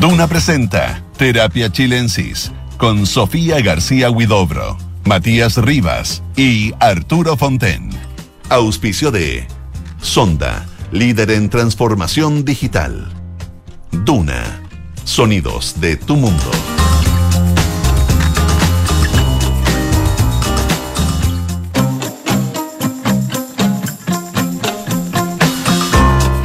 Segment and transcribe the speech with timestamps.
[0.00, 7.90] Duna presenta Terapia Chilensis con Sofía García Huidobro, Matías Rivas y Arturo Fonten.
[8.48, 9.46] Auspicio de
[10.00, 13.12] Sonda, líder en transformación digital.
[13.92, 14.62] Duna,
[15.04, 16.50] sonidos de tu mundo.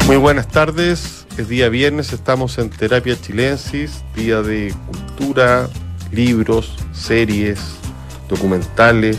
[0.07, 5.67] Muy buenas tardes, es día viernes, estamos en Terapia Chilensis, día de cultura,
[6.11, 7.59] libros, series,
[8.29, 9.17] documentales.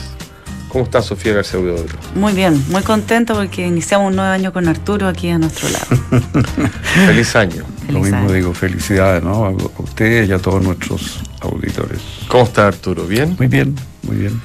[0.69, 1.97] ¿Cómo está Sofía García Huidobro?
[2.15, 5.87] Muy bien, muy contento porque iniciamos un nuevo año con Arturo aquí a nuestro lado.
[7.07, 7.65] Feliz año.
[7.89, 8.33] Lo mismo año.
[8.33, 9.45] digo, felicidades ¿no?
[9.45, 12.01] a a ustedes y a todos nuestros auditores.
[12.29, 13.07] ¿Cómo está Arturo?
[13.07, 13.37] ¿Bien?
[13.39, 14.41] Muy bien, muy bien.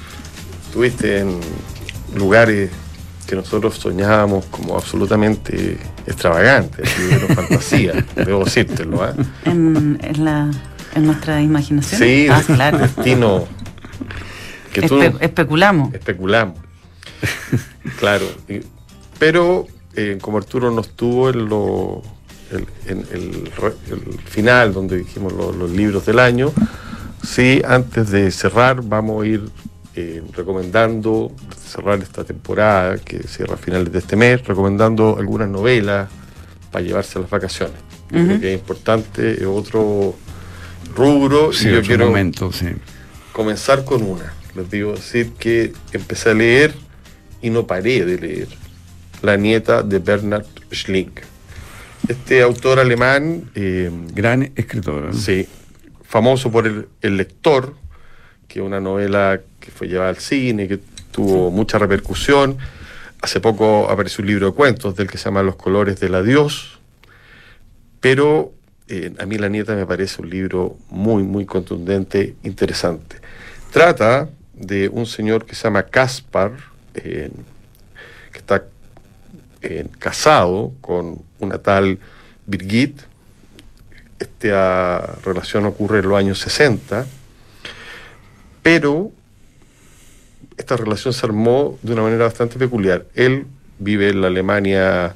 [0.68, 1.40] Estuviste en
[2.14, 2.70] lugares
[3.32, 9.14] que nosotros soñábamos como absolutamente extravagantes, de fantasía, debo decírtelo, ¿ah?
[9.46, 10.50] En, en la,
[10.94, 11.98] en nuestra imaginación.
[11.98, 12.76] Sí, Ah, claro.
[12.76, 13.46] destino
[14.74, 15.94] que tú Espe- especulamos.
[15.94, 16.58] especulamos.
[17.98, 18.26] claro.
[18.50, 18.60] y-
[19.18, 22.02] pero eh, como Arturo no estuvo en lo
[22.50, 23.50] el, en el,
[24.26, 26.52] final donde dijimos lo- los libros del año,
[27.26, 29.48] sí, antes de cerrar vamos a ir
[29.94, 36.08] eh, recomendando, cerrar esta temporada que cierra a finales de este mes, recomendando algunas novelas
[36.70, 37.76] para llevarse a las vacaciones.
[38.10, 38.40] Yo Creo Ujú.
[38.40, 40.14] que es importante, es otro
[40.96, 42.66] rubro Sí, y yo otro quiero momento, sí.
[43.32, 44.32] comenzar con una.
[44.54, 46.74] Les digo decir que empecé a leer
[47.40, 48.48] y no paré de leer.
[49.22, 51.20] La nieta de Bernhard Schlink.
[52.08, 55.10] Este autor alemán, eh, Gran escritor.
[55.12, 55.16] ¿eh?
[55.16, 55.46] sí,
[56.02, 57.74] famoso por el, El lector,
[58.48, 60.80] que es una novela que fue llevada al cine, que
[61.12, 62.58] tuvo mucha repercusión.
[63.22, 66.80] Hace poco apareció un libro de cuentos del que se llama Los colores del adiós.
[68.00, 68.52] Pero
[68.88, 73.16] eh, a mí La nieta me parece un libro muy, muy contundente, interesante.
[73.70, 76.52] Trata de un señor que se llama Caspar,
[76.94, 77.30] eh,
[78.32, 78.64] que está
[79.62, 82.00] eh, casado con una tal
[82.46, 83.00] Birgit.
[84.18, 87.06] Esta relación ocurre en los años 60,
[88.62, 89.12] pero
[90.56, 93.06] esta relación se armó de una manera bastante peculiar.
[93.14, 93.46] Él
[93.78, 95.14] vive en la Alemania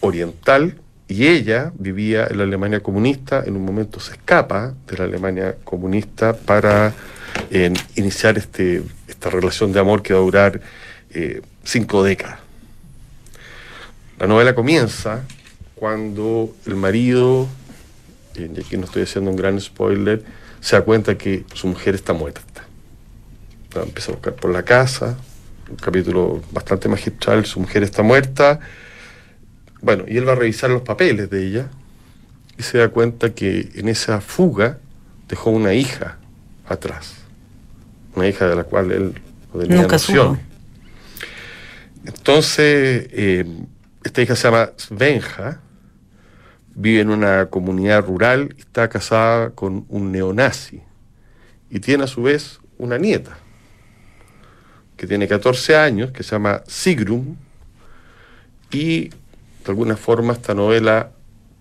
[0.00, 0.78] oriental
[1.08, 3.42] y ella vivía en la Alemania comunista.
[3.44, 6.94] En un momento se escapa de la Alemania comunista para
[7.96, 10.60] iniciar este, esta relación de amor que va a durar
[11.10, 12.38] eh, cinco décadas.
[14.18, 15.22] La novela comienza
[15.74, 17.48] cuando el marido,
[18.34, 20.22] y aquí no estoy haciendo un gran spoiler,
[20.60, 22.67] se da cuenta que su mujer está muerta.
[23.78, 25.16] La empieza a buscar por la casa,
[25.70, 28.58] un capítulo bastante magistral, su mujer está muerta.
[29.80, 31.68] Bueno, y él va a revisar los papeles de ella
[32.56, 34.78] y se da cuenta que en esa fuga
[35.28, 36.18] dejó una hija
[36.66, 37.18] atrás.
[38.16, 39.22] Una hija de la cual él
[39.54, 40.36] no tenía Nunca noción.
[40.36, 40.42] supo.
[42.04, 43.44] Entonces, eh,
[44.02, 45.60] esta hija se llama Svenja,
[46.74, 50.82] vive en una comunidad rural, está casada con un neonazi
[51.70, 53.38] y tiene a su vez una nieta
[54.98, 57.38] que tiene 14 años, que se llama Sigrun,
[58.70, 59.14] y de
[59.68, 61.12] alguna forma esta novela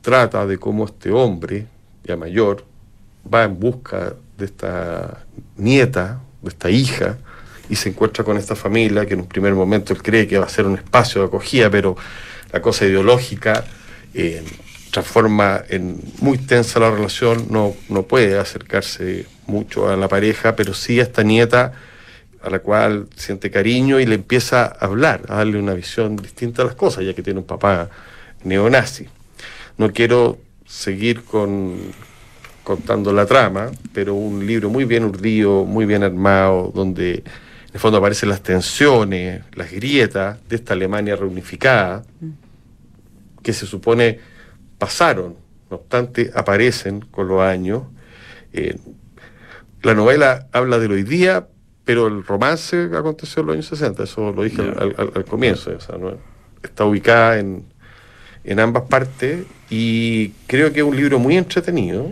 [0.02, 1.68] trata de cómo este hombre,
[2.04, 2.66] ya mayor,
[3.32, 5.24] va en busca de esta
[5.56, 7.18] nieta, de esta hija,
[7.70, 10.46] y se encuentra con esta familia que en un primer momento él cree que va
[10.46, 11.96] a ser un espacio de acogida, pero
[12.52, 13.66] la cosa ideológica
[14.16, 14.44] eh,
[14.92, 20.74] transforma en muy tensa la relación, no, no puede acercarse mucho a la pareja, pero
[20.74, 21.74] sí a esta nieta
[22.42, 26.62] a la cual siente cariño y le empieza a hablar, a darle una visión distinta
[26.62, 27.90] a las cosas, ya que tiene un papá
[28.44, 29.08] neonazi.
[29.78, 31.78] No quiero seguir con,
[32.64, 37.80] contando la trama, pero un libro muy bien urdido, muy bien armado, donde en el
[37.80, 42.04] fondo aparecen las tensiones, las grietas de esta Alemania reunificada,
[43.42, 44.20] que se supone
[44.78, 45.36] pasaron,
[45.70, 47.84] no obstante aparecen con los años.
[48.54, 48.78] Eh,
[49.82, 51.48] la novela habla del hoy día,
[51.88, 55.72] pero el romance aconteció en los años 60, eso lo dije al, al- al comienzo,
[55.76, 56.14] o sea, no-
[56.62, 57.64] está ubicada en,
[58.44, 62.12] en ambas partes y creo que es un libro muy entretenido,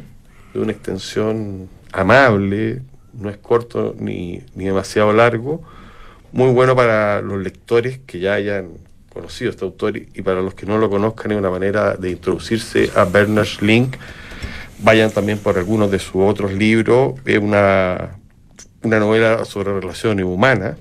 [0.54, 2.82] de una extensión amable,
[3.14, 5.62] no es corto ni, ni demasiado largo,
[6.32, 8.70] muy bueno para los lectores que ya hayan
[9.14, 11.96] conocido a este autor y, y para los que no lo conozcan es una manera
[11.96, 13.96] de introducirse a Bernard Schlink.
[14.80, 18.18] Vayan también por algunos de sus otros libros, es una,
[18.86, 20.78] una novela sobre relaciones humanas.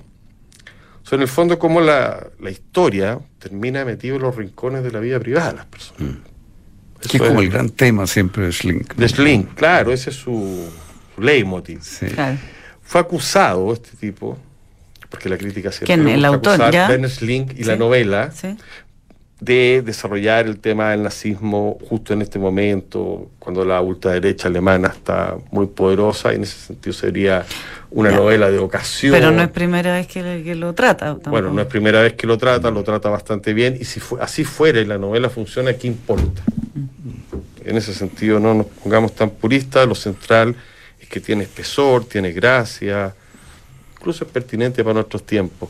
[1.03, 4.99] Son en el fondo como la, la historia termina metido en los rincones de la
[4.99, 6.17] vida privada de las personas.
[7.09, 8.95] Que es como el gran tema siempre de Slink.
[8.95, 10.67] De Slink, claro, ese es su,
[11.13, 11.81] su leitmotiv.
[11.83, 12.07] Sí.
[12.07, 12.37] Claro.
[12.81, 14.37] Fue acusado este tipo,
[15.09, 16.07] porque la crítica se ¿Quién?
[16.07, 16.87] ¿El autor, ya?
[16.89, 18.57] Werner Slink y la novela, Sí.
[19.39, 25.35] De desarrollar el tema del nazismo justo en este momento, cuando la ultraderecha alemana está
[25.51, 27.45] muy poderosa, y en ese sentido sería
[27.91, 28.15] una Ya.
[28.17, 29.13] novela de ocasión.
[29.13, 31.07] Pero no es primera vez que, que lo trata.
[31.07, 31.31] tampoco.
[31.31, 34.17] Bueno, no es primera vez que lo trata, lo trata bastante bien, y si fu-
[34.17, 36.41] así fuera y la novela funciona, ¿qué importa?
[37.65, 40.55] En ese sentido, no nos pongamos tan puristas, lo central
[40.99, 43.13] es que tiene espesor, tiene gracia,
[43.97, 45.69] incluso es pertinente para nuestros tiempos.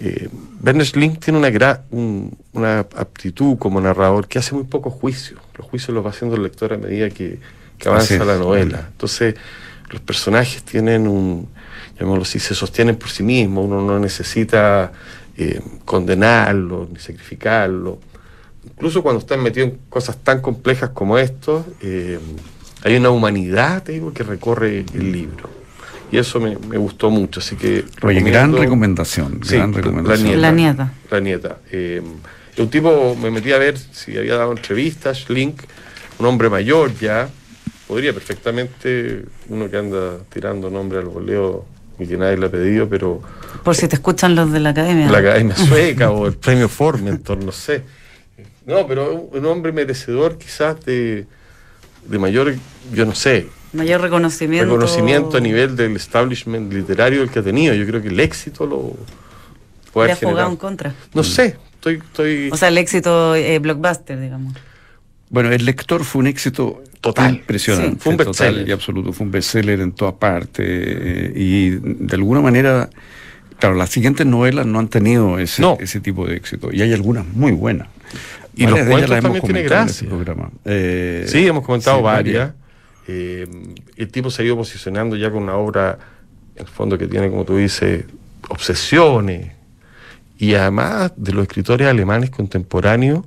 [0.00, 0.28] Eh,
[0.62, 5.40] Werner Slink tiene una, gra- un- una aptitud como narrador que hace muy pocos juicios.
[5.56, 7.38] Los juicios los va haciendo el lector a medida que,
[7.78, 8.26] que avanza es.
[8.26, 8.88] la novela.
[8.90, 9.34] Entonces,
[9.90, 11.48] los personajes tienen un,
[11.94, 13.66] llamémoslo así, se sostienen por sí mismos.
[13.66, 14.92] Uno no necesita
[15.36, 17.98] eh, condenarlo ni sacrificarlo.
[18.66, 22.18] Incluso cuando están metidos en cosas tan complejas como esto, eh,
[22.82, 25.48] hay una humanidad, te digo, que recorre el libro.
[26.14, 27.40] Y eso me, me gustó mucho.
[27.40, 29.40] Así que Oye, gran recomendación.
[29.42, 30.26] Sí, gran la recomendación.
[30.28, 30.40] nieta.
[30.40, 30.92] La nieta.
[31.10, 31.58] La nieta.
[31.72, 32.02] Eh,
[32.58, 35.60] un tipo, me metí a ver si había dado entrevistas, Schlink,
[36.20, 37.28] un hombre mayor ya,
[37.88, 41.64] podría perfectamente, uno que anda tirando nombre al voleo
[41.98, 43.20] y que nadie le ha pedido, pero
[43.64, 45.10] Por si te escuchan los de la academia.
[45.10, 47.82] la Academia Sueca o el premio Formentor, no sé.
[48.66, 51.26] No, pero un, un hombre merecedor quizás de,
[52.06, 52.54] de mayor,
[52.92, 54.64] yo no sé, Mayor reconocimiento.
[54.66, 57.74] reconocimiento a nivel del establishment literario el que ha tenido.
[57.74, 58.94] Yo creo que el éxito lo
[59.92, 60.50] puede haber jugado generado.
[60.50, 60.94] en contra.
[61.12, 64.54] No sé, estoy, estoy O sea, el éxito eh, blockbuster, digamos.
[65.30, 67.34] Bueno, el lector fue un éxito Total.
[67.34, 67.90] impresionante.
[67.96, 67.96] Sí.
[68.00, 68.68] Fue un total bestseller.
[68.68, 69.12] y absoluto.
[69.12, 70.62] Fue un bestseller en toda parte.
[70.66, 72.88] eh, y de alguna manera,
[73.58, 75.76] claro, las siguientes novelas no han tenido ese, No.
[75.80, 76.70] ese tipo de éxito.
[76.72, 77.88] Y hay algunas muy buenas.
[78.56, 80.08] Y Varias los cuentos también comentado en este gracia.
[80.08, 80.50] programa.
[80.64, 82.52] Eh, Sí, hemos comentado sí, varias.
[83.06, 83.46] Eh,
[83.96, 85.98] el tipo se ha ido posicionando ya con una obra,
[86.56, 88.04] en el fondo, que tiene, como tú dices,
[88.48, 89.52] obsesiones.
[90.38, 93.24] Y además de los escritores alemanes contemporáneos,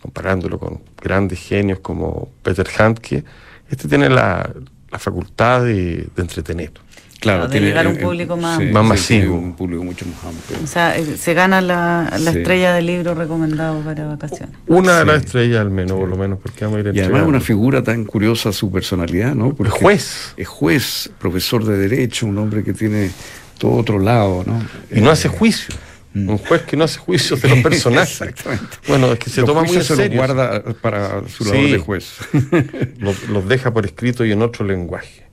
[0.00, 3.24] comparándolo con grandes genios como Peter Handke,
[3.68, 4.50] este tiene la,
[4.98, 6.72] facultad de, de entretener.
[7.20, 9.34] Claro, de llegar a un público más- Más masivo.
[9.36, 10.58] Un público mucho más amplio.
[10.62, 12.38] O sea, eh, se gana la, la Sí.
[12.38, 14.54] estrella del libro recomendado para vacaciones.
[14.68, 15.06] Una de Sí.
[15.08, 17.28] las estrellas al menos, por lo menos, porque vamos a ir Y además entregando.
[17.30, 19.56] una figura tan curiosa su personalidad, ¿no?
[19.58, 20.32] El juez.
[20.36, 23.10] Es juez, profesor de derecho, un hombre que tiene
[23.58, 24.62] todo otro lado, ¿no?
[24.96, 25.74] Y no Eh, hace juicio.
[26.14, 26.30] Mm.
[26.30, 28.12] Un juez que no hace juicios de los personajes.
[28.20, 28.76] Exactamente.
[28.86, 30.18] Bueno, es que se Los toma muy en juicios se los serio.
[30.18, 31.72] guarda para su labor Sí.
[31.72, 32.12] de juez.
[32.98, 35.26] los, los deja por escrito y en otro lenguaje.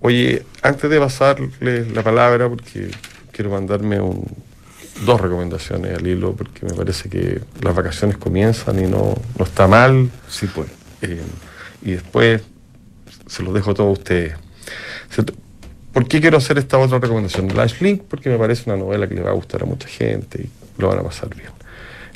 [0.00, 2.90] Oye, antes de pasarle la palabra, porque
[3.32, 4.24] quiero mandarme un-
[5.04, 9.66] dos recomendaciones al hilo, porque me parece que las vacaciones comienzan y no, no está
[9.66, 10.10] mal.
[10.28, 10.68] sí, pues.
[11.02, 11.22] eh,
[11.82, 12.42] y después
[13.28, 14.34] se los dejo a ustedes.
[15.10, 15.22] Se-
[15.92, 17.48] ¿Por qué quiero hacer esta otra recomendación?
[17.56, 20.42] La Link, porque me parece una novela que le va a gustar a mucha gente
[20.42, 21.50] y lo van a pasar bien.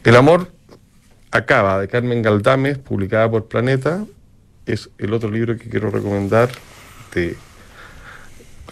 [0.05, 0.51] El amor
[1.31, 4.05] acaba, de Carmen Galdames, publicada por Planeta,
[4.67, 6.51] es el otro libro que quiero recomendar
[7.15, 7.37] de,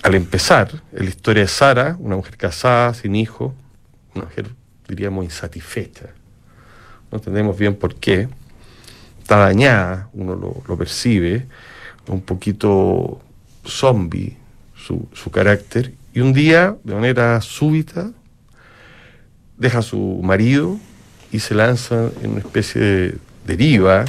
[0.03, 3.55] al empezar, la historia de Sara, una mujer casada, sin hijo,
[4.15, 4.49] una mujer,
[4.89, 6.07] diríamos, insatisfecha.
[7.11, 8.29] No entendemos bien por qué.
[9.21, 11.47] Está dañada, uno lo, lo percibe,
[12.09, 13.21] un poquito
[13.65, 14.37] zombie
[14.75, 15.93] su, su carácter.
[16.13, 18.11] Y un día, de manera súbita,
[19.57, 20.79] deja a su marido
[21.31, 24.05] y se lanza en una especie de deriva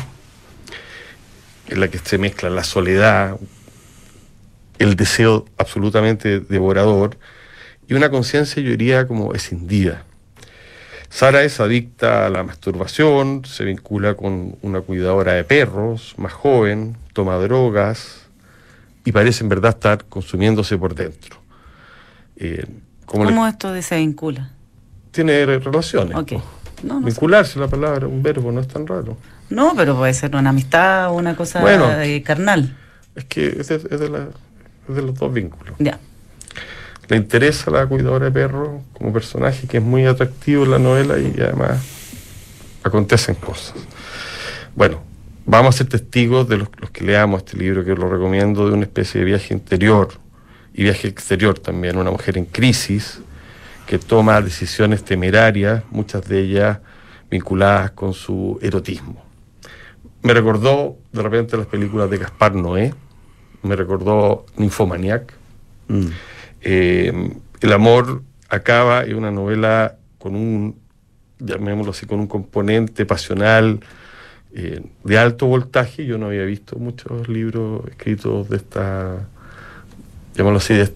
[1.67, 3.37] en la que se mezcla la soledad,
[4.81, 7.17] el deseo absolutamente devorador
[7.87, 10.03] y una conciencia, yo diría, como escindida.
[11.09, 16.95] Sara es adicta a la masturbación, se vincula con una cuidadora de perros, más joven,
[17.13, 18.21] toma drogas
[19.03, 21.37] y parece en verdad estar consumiéndose por dentro.
[22.37, 22.65] Eh,
[23.05, 24.51] ¿Cómo esto de se vincula?
[25.11, 26.15] tiene re- relaciones.
[26.15, 27.05] No, no sé.
[27.07, 29.17] Vincularse la palabra, un verbo, no es tan raro.
[29.49, 31.89] No, pero puede ser una amistad o una cosa Bueno.
[32.23, 32.77] carnal.
[33.15, 34.29] Es que es de, es de la-
[34.91, 35.75] es de los dos vínculos.
[35.79, 35.99] Ya.
[37.07, 41.19] Le interesa la cuidadora de perros como personaje que es muy atractivo en la novela
[41.19, 41.83] y además
[42.83, 43.75] acontecen cosas.
[44.75, 45.01] Bueno,
[45.45, 48.73] vamos a ser testigos de los, los que leamos este libro, que lo recomiendo, de
[48.73, 50.09] una especie de viaje interior
[50.73, 51.97] y viaje exterior también.
[51.97, 53.19] Una mujer en crisis
[53.85, 56.79] que toma decisiones temerarias, muchas de ellas
[57.29, 59.21] vinculadas con su erotismo.
[60.21, 62.93] Me recordó de repente las películas de Gaspar Noé,
[63.63, 65.33] me recordó Ninfomaniac.
[65.87, 66.07] Mm.
[66.61, 70.75] Eh, el amor acaba en una novela con un,
[71.39, 73.79] llamémoslo así, con un componente pasional
[74.53, 76.05] eh, de alto voltaje.
[76.05, 79.27] Yo no había visto muchos libros escritos de esta,
[80.35, 80.93] llamémoslo así, de,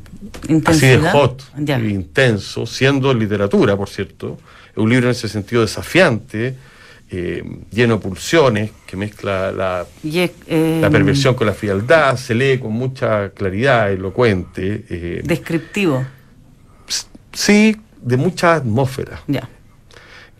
[0.66, 1.78] así de hot, Ya.
[1.78, 4.38] e intenso, siendo literatura, por cierto.
[4.72, 6.56] Es un libro en ese sentido desafiante,
[7.12, 12.34] eh, lleno de pulsiones, que mezcla la, es, eh, la perversión con la frialdad, se
[12.36, 14.86] lee con mucha claridad, elocuente.
[14.90, 16.06] eh, Descriptivo.
[17.32, 19.22] sí, de mucha atmósfera.
[19.28, 19.50] Ya.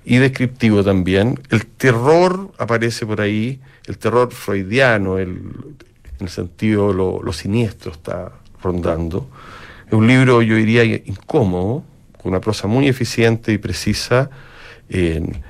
[0.08, 1.40] y descriptivo también.
[1.50, 7.92] El terror aparece por ahí, el terror freudiano, el, en el sentido lo, lo siniestro
[7.92, 8.32] está
[8.62, 9.28] rondando.
[9.88, 11.84] Es un libro, yo diría, incómodo,
[12.22, 14.30] con una prosa muy eficiente y precisa.
[14.90, 15.42] en-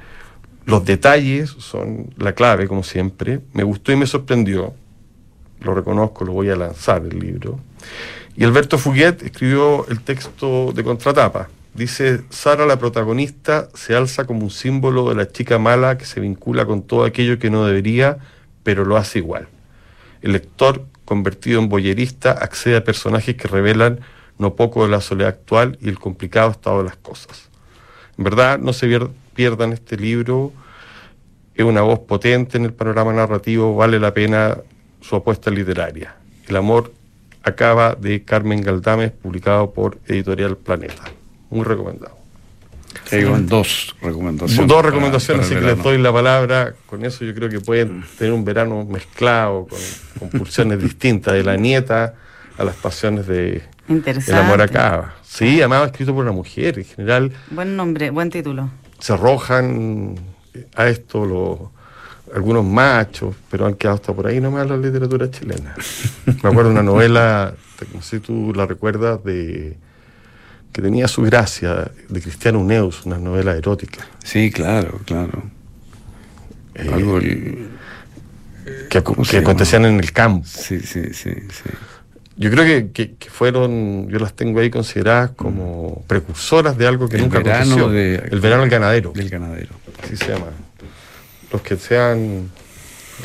[0.65, 3.39] los detalles son la clave, como siempre.
[3.53, 4.73] Me gustó y me sorprendió.
[5.61, 7.59] Lo reconozco, lo voy a lanzar el libro.
[8.35, 11.49] Y Alberto Fuguet escribió el texto de contratapa.
[11.75, 16.19] Dice, Sara la protagonista se alza como un símbolo de la chica mala que se
[16.19, 18.17] vincula con todo aquello que no debería,
[18.63, 19.47] pero lo hace igual.
[20.21, 23.99] El lector, convertido en boyerista, accede a personajes que revelan
[24.37, 27.49] no poco de la soledad actual y el complicado estado de las cosas.
[28.17, 28.99] En verdad, no se
[29.33, 30.53] pierdan este libro,
[31.53, 34.57] es una voz potente en el panorama narrativo, vale la pena
[35.01, 36.15] su apuesta literaria.
[36.47, 36.93] El amor
[37.43, 41.03] acaba de Carmen Galdames, publicado por Editorial Planeta.
[41.49, 42.17] Muy recomendado.
[43.11, 44.67] Hay dos recomendaciones.
[44.67, 46.73] Dos recomendaciones, así que les doy la palabra.
[46.85, 49.79] Con eso yo creo que pueden tener un verano mezclado, con,
[50.19, 52.15] con pulsiones distintas, de la nieta
[52.57, 54.31] a las pasiones de Interesante.
[54.31, 55.13] El amor acaba.
[55.23, 56.79] Sí, además escrito por una mujer.
[56.79, 58.69] En general Buen nombre, buen título.
[58.99, 60.15] se arrojan
[60.75, 61.59] a esto los
[62.35, 65.75] algunos machos, pero han quedado hasta por ahí nomás la literatura chilena.
[66.25, 67.53] Me acuerdo de una novela,
[67.93, 69.77] no sé si tú la recuerdas, de
[70.73, 74.05] que tenía su gracia, de Cristiano Neus, una novela erótica.
[74.23, 75.43] Sí, claro, claro.
[76.73, 77.69] Eh, Algo el-
[78.89, 80.45] que, ¿Cómo se que acontecían en el campo.
[80.47, 81.69] Sí, sí, sí, sí.
[82.37, 87.07] Yo creo que, que- que fueron, yo las tengo ahí consideradas como precursoras de algo
[87.07, 87.89] que El nunca verano aconteció.
[87.89, 89.73] de- el verano del ganadero, Del ganadero.
[90.03, 90.47] así se llama.
[91.51, 92.49] Los que sean,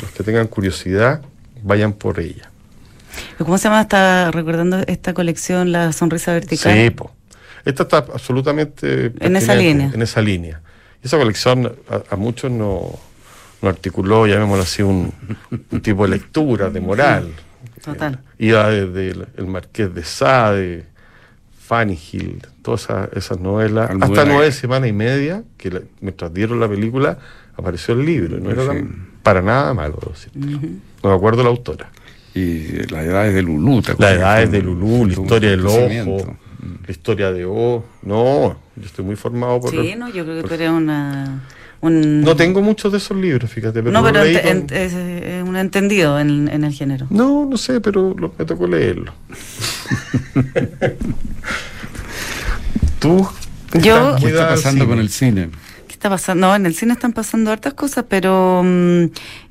[0.01, 1.21] los que tengan curiosidad,
[1.63, 2.49] vayan por ella.
[3.37, 3.81] ¿Cómo se llama?
[3.81, 6.73] Está recordando esta colección, La Sonrisa Vertical.
[6.73, 7.11] Sí, po.
[7.65, 9.91] Esta está absolutamente En esa línea.
[9.93, 10.61] En esa línea.
[11.03, 12.97] Y esa colección a, a muchos no,
[13.61, 15.11] no articuló, llamémoslo así, un,
[15.71, 17.33] un tipo de lectura, de moral.
[17.83, 18.13] Total.
[18.37, 20.85] Eh, iba desde el, el Marqués de Sade,
[21.59, 23.89] Fanny Hill, todas esas, esas novelas.
[23.89, 24.21] Almudena.
[24.21, 27.17] Hasta nueve semanas y media, que la- mientras dieron la película,
[27.55, 28.37] apareció el libro.
[28.39, 30.31] No era tan- para nada malo, decir.
[30.35, 31.89] No me acuerdo la autora.
[32.33, 34.17] Y las edades de Lulú, ¿te Las acuerdas?
[34.17, 36.37] edades Fue de Lulú, la historia del ojo,
[36.85, 37.83] la historia de O.
[38.03, 39.71] No, yo estoy muy formado por.
[39.71, 41.41] Sí, no, yo creo que tú eres una.
[41.81, 43.81] Un, No tengo muchos de esos libros, fíjate.
[43.81, 47.07] Pero no, pero ente- con- ent- es, es un entendido en, en el género.
[47.09, 49.13] No, no sé, pero lo- me tocó leerlo.
[52.99, 53.27] ¿Tú?
[53.73, 55.49] Yo- ¿Qué está pasando con el cine?
[56.01, 56.47] ¿Qué está pasando?
[56.47, 59.03] No, en el cine están pasando hartas cosas, pero mm,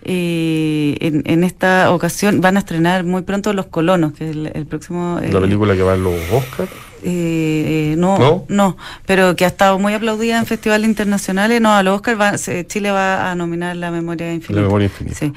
[0.02, 4.50] eh, en, en esta ocasión van a estrenar muy pronto Los Colonos, que es el,
[4.52, 5.20] el próximo...
[5.22, 6.68] eh, La película que va a los Oscars.
[7.04, 8.44] eh, eh, no, ¿No?
[8.48, 8.76] no,
[9.06, 11.60] pero que ha estado muy aplaudida en festivales internacionales.
[11.60, 14.60] No, a los Oscars va- se- Chile va a nominar La Memoria Infinita.
[14.60, 15.16] La Memoria Infinita.
[15.18, 15.32] Sí.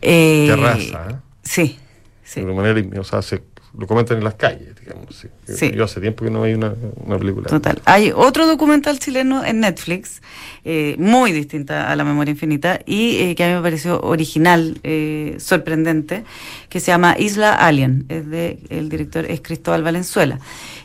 [0.00, 1.14] Eh, Terraza, ¿eh?
[1.42, 1.76] Sí,
[2.22, 2.40] sí.
[2.42, 3.42] De manera, o sea, se,
[3.76, 5.14] lo comentan en las calles, digamos.
[5.16, 5.28] sí.
[5.54, 5.72] Sí.
[5.74, 6.72] Yo hace tiempo que no hay una,
[7.04, 7.48] una película.
[7.48, 7.80] Total.
[7.84, 10.22] Hay otro documental chileno en Netflix,
[10.64, 14.78] eh, muy distinta a La Memoria Infinita, y eh, que a mí me pareció original,
[14.84, 16.24] eh, sorprendente,
[16.68, 18.06] que se llama Isla Alien.
[18.08, 20.38] Es de, el director es Cristóbal Valenzuela.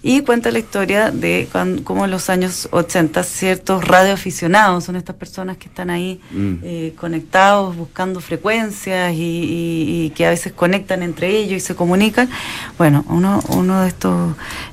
[0.04, 5.16] Y cuenta la historia de cuan- cómo en los años 80 ciertos radioaficionados, son estas
[5.16, 6.54] personas que están ahí Mm.
[6.63, 11.75] eh, conectados, buscando frecuencias y, y- y que a veces conectan entre ellos y se
[11.75, 12.30] comunican.
[12.77, 13.97] Bueno, uno, uno de estos,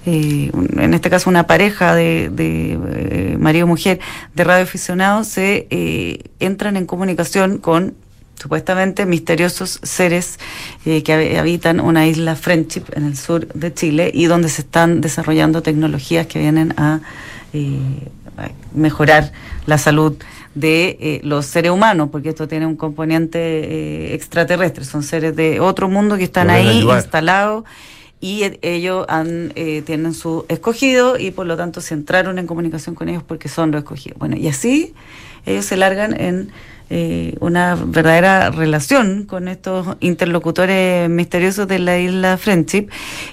[0.06, 4.00] eh, un- en este caso una pareja de, de eh, marido y mujer
[4.34, 7.94] de radioaficionados, se eh, entran en comunicación con
[8.40, 10.38] supuestamente misteriosos seres
[10.84, 14.62] eh, que hab- habitan una isla Friendship en el sur de Chile y donde se
[14.62, 17.00] están desarrollando tecnologías que vienen a,
[17.52, 17.78] eh,
[18.36, 19.32] a mejorar
[19.66, 20.14] la salud
[20.54, 25.58] de eh, los seres humanos, porque esto tiene un componente eh, extraterrestre, son seres de
[25.60, 27.64] otro mundo que están ahí instalados
[28.24, 32.46] y e- ellos han, eh, tienen su escogido y por lo tanto se entraron en
[32.46, 34.18] comunicación con ellos porque son los escogidos.
[34.18, 34.94] Bueno, y así
[35.44, 36.50] ellos se largan en
[36.90, 42.88] eh, una verdadera relación con estos interlocutores misteriosos de la isla Friendship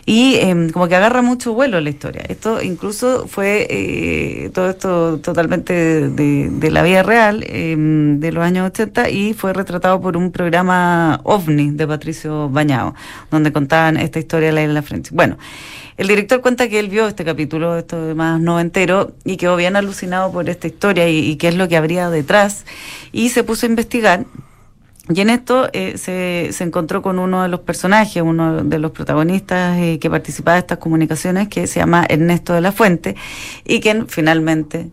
[0.05, 2.24] y em, como que agarra mucho vuelo la historia.
[2.29, 5.74] Esto incluso fue eh, todo esto totalmente
[6.10, 10.31] de, de la vida real em, de los años 80 y fue retratado por un
[10.31, 12.96] programa OVNI de Patricio Bañado,
[13.29, 15.13] donde contaban esta historia de la isla Friendship.
[15.13, 15.38] Bueno,
[16.01, 20.31] el director cuenta que él vio este capítulo, esto más noventero, y quedó bien alucinado
[20.31, 22.65] por esta historia y, qué es lo que habría detrás,
[23.12, 24.25] y se puso a investigar.
[25.13, 28.89] Y en esto eh, se, se, encontró con uno de los personajes, uno de los
[28.91, 33.15] protagonistas eh, que participaba de estas comunicaciones, que se llama Ernesto de la Fuente,
[33.63, 34.89] y que finalmente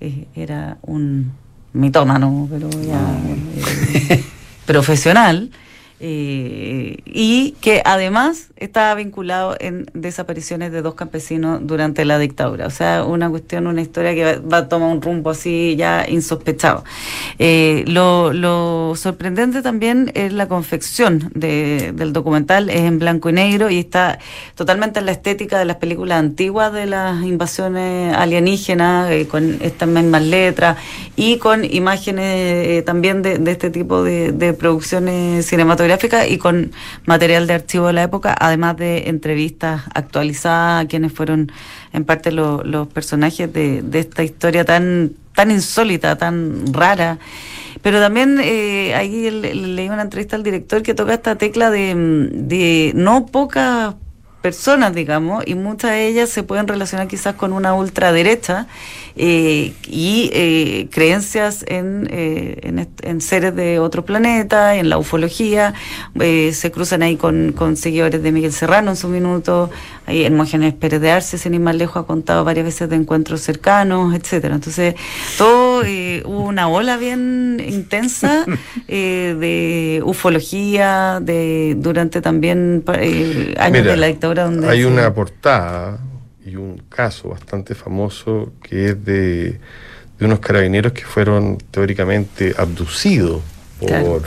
[0.00, 1.34] eh, era un
[1.72, 2.98] mitómano, pero ya
[4.66, 5.52] profesional.
[6.00, 12.66] Eh, y que además estaba vinculado en desapariciones de dos campesinos durante la dictadura.
[12.66, 16.84] O sea, una cuestión, una historia que va, a tomar un rumbo así ya insospechado.
[17.40, 23.78] Eh, lo, sorprendente también es la confección del documental, es en blanco y negro y
[23.78, 24.18] está
[24.54, 29.88] totalmente en la estética de las películas antiguas de las invasiones alienígenas, eh, con estas
[29.88, 30.78] mismas letras
[31.16, 35.87] y con imágenes también de, este tipo de, de producciones cinematográficas
[36.28, 36.72] y con
[37.06, 41.50] material de archivo de la época, además de entrevistas actualizadas a quienes fueron
[41.92, 47.18] en parte los personajes de, esta historia tan, tan insólita, tan rara.
[47.82, 52.92] Pero también eh, ahí leí una entrevista al director que toca esta tecla de, de
[52.94, 53.94] no pocas
[54.48, 58.66] personas, digamos, y muchas de ellas se pueden relacionar quizás con una ultraderecha
[59.14, 65.74] eh, y eh, creencias en, eh, en, seres de otro planeta, en la ufología,
[66.18, 69.68] se cruzan ahí con, con, seguidores de Miguel Serrano en su minuto,
[70.06, 73.42] ahí Hermógenes Pérez de Arce, sin ir más lejos, ha contado varias veces de encuentros
[73.42, 74.54] cercanos, etcétera.
[74.54, 74.94] Entonces,
[75.36, 78.44] todo hubo una ola bien intensa
[78.88, 82.84] de ufología, de durante también
[83.58, 85.98] años de la dictadura donde hay una portada
[86.44, 89.60] y un caso bastante famoso que es de,
[90.20, 93.42] unos carabineros que fueron teóricamente abducidos
[93.78, 94.22] por,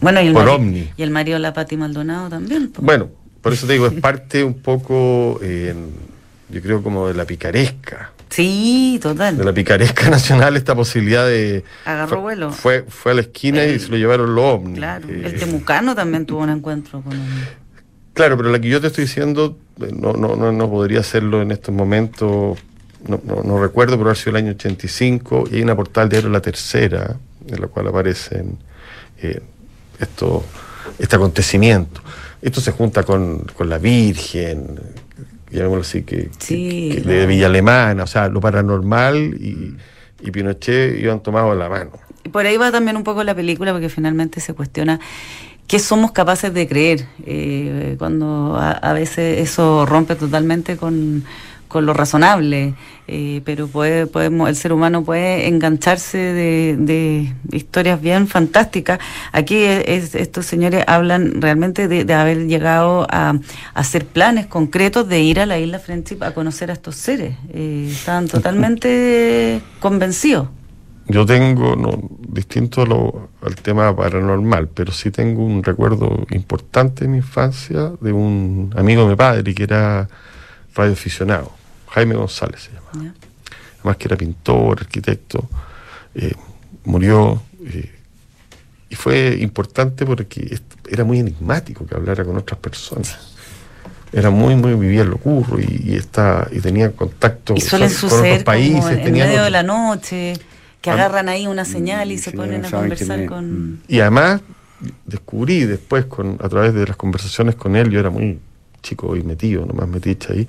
[0.00, 0.92] bueno, y el por OVNI.
[0.96, 2.72] Y el marido de la Pati Maldonado también.
[2.78, 3.08] Bueno,
[3.42, 8.12] por eso te digo, es parte un poco, yo creo, como de la picaresca.
[8.30, 9.36] Sí, total.
[9.36, 11.64] De la picaresca nacional, esta posibilidad de.
[11.84, 12.52] Agarró vuelo.
[12.52, 14.78] Fue, fue a la esquina y se lo llevaron los ovnis.
[14.78, 15.08] Claro.
[15.08, 17.18] el eh, Temucano también tuvo un encuentro con
[18.14, 21.42] Claro, pero la que yo te estoy diciendo eh, no, no, no, no podría hacerlo
[21.42, 22.58] en estos momentos.
[23.06, 26.40] No, no, recuerdo, pero ha sido el año 85 y hay una portal de La
[26.40, 27.16] Tercera
[27.48, 28.58] en la cual aparecen
[29.22, 29.40] eh,
[29.98, 30.44] esto,
[30.98, 32.02] este acontecimiento.
[32.42, 34.78] Esto se junta con, la Virgen,
[35.50, 39.76] llamémoslo así, que, de Villa Alemana, o sea, lo paranormal y,
[40.20, 41.92] y Pinochet iban tomados a la mano.
[42.24, 45.00] Y por ahí va también un poco la película, porque finalmente se cuestiona
[45.70, 51.22] qué somos capaces de creer, eh, cuando a, veces eso rompe totalmente con,
[51.78, 52.74] lo razonable,
[53.06, 58.98] eh, pero puede, podemos, el ser humano puede engancharse de, historias bien fantásticas.
[59.32, 63.38] Aquí estos señores hablan realmente de, haber llegado a,
[63.74, 67.36] hacer planes concretos de ir a la isla Friendship a conocer a estos seres.
[67.52, 70.48] Eh, estaban totalmente convencidos.
[71.10, 72.82] Yo tengo, no, distinto
[73.42, 79.02] al tema paranormal, pero sí tengo un recuerdo importante de mi infancia de un amigo
[79.02, 80.08] de mi padre que era
[80.72, 81.50] radioaficionado,
[81.90, 83.14] Jaime González se llama.
[83.80, 85.48] Además que era pintor, arquitecto,
[86.14, 86.34] eh,
[86.84, 87.90] murió eh,
[88.88, 93.30] y fue importante porque era muy enigmático que hablara con otras personas
[94.12, 99.06] era muy, muy, vivía en lo curro y, está, y tenía contacto con otros países.
[99.06, 100.34] en medio de la noche
[100.80, 103.82] que agarran ahí una señal y se ponen a conversar con...
[103.86, 104.40] Y además
[105.04, 108.38] descubrí después, con a través de las conversaciones con él, yo era muy
[108.82, 110.48] chico y metido, nomás metiche ahí,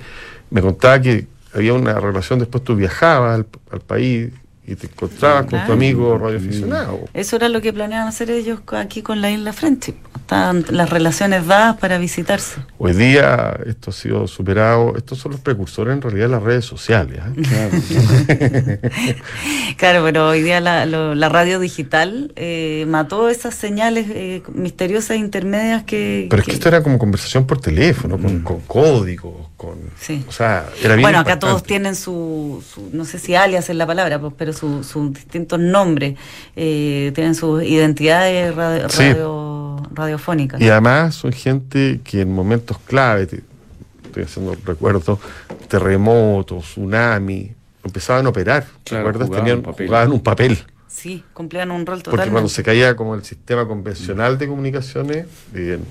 [0.49, 4.31] me contaba que había una relación, después tú viajabas al, al país
[4.65, 7.09] y te encontrabas con tu amigo radioaficionado.
[7.13, 9.95] Eso era lo que planeaban hacer ellos aquí con la isla Frente.
[10.15, 12.61] Estaban las relaciones dadas para visitarse.
[12.77, 14.95] Hoy día esto ha sido superado.
[14.95, 17.19] Estos son los precursores en realidad de las redes sociales.
[17.19, 17.41] ¿eh?
[19.77, 20.01] Claro.
[20.13, 26.27] pero hoy día la, radio digital eh, mató esas señales eh, misteriosas intermedias que...
[26.29, 28.43] Pero es que esto era como conversación por teléfono, con, mm.
[28.43, 29.79] con códigos, con...
[29.99, 30.23] Sí.
[30.29, 33.87] O sea, era bien Bueno, acá todos tienen su, no sé si alias es la
[33.87, 36.17] palabra, pues, pero sus distintos nombres,
[36.55, 40.59] eh, tienen sus identidades radio, radiofónicas.
[40.61, 43.27] Y además son gente que en momentos clave,
[44.03, 45.19] estoy haciendo recuerdos,
[45.67, 47.51] terremotos, tsunami,
[47.83, 48.65] empezaban a operar.
[48.83, 49.87] Claro, Tenían, un papel.
[49.87, 50.57] jugaban un papel.
[50.87, 52.31] Sí, cumplían un rol Porque totalmente.
[52.31, 55.83] cuando se caía como el sistema convencional de comunicaciones, bien,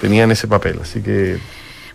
[0.00, 0.78] tenían ese papel.
[0.80, 1.38] Así que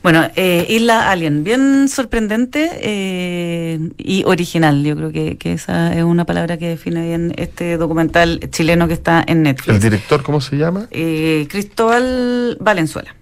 [0.03, 4.83] Bueno, eh, Isla Alien, bien sorprendente eh, y original.
[4.83, 8.95] Yo creo que, que esa es una palabra que define bien este documental chileno que
[8.95, 9.75] está en Netflix.
[9.75, 10.87] el director, ¿cómo se llama?
[10.91, 13.15] Eh, Cristóbal Valenzuela.